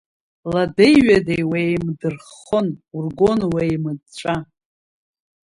[0.53, 2.67] Ладеи-ҩадеи уеимдырххон,
[2.97, 4.35] ургон уеимыҵәҵәа.